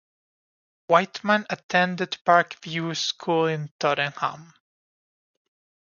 [0.87, 4.51] Whiteman attended Park View School in Tottenham.